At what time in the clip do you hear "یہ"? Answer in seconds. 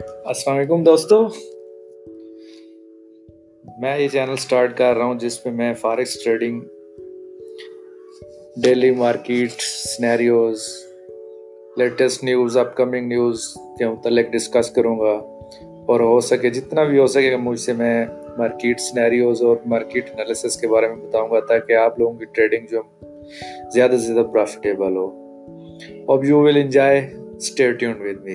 3.98-4.08